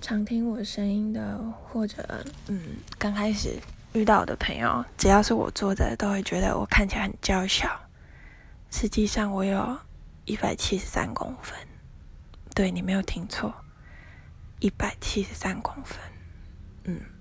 [0.00, 3.58] 常听我声音的或者嗯刚开始
[3.92, 7.68] 遇到的朋友只要是我坐着都会觉得我看起来很娇小。
[8.70, 9.78] 实际上我有
[10.24, 11.54] 一百七十三公分。
[12.54, 13.54] 对你没有听错
[14.58, 15.98] 一百七十三公分。
[16.84, 17.19] 嗯。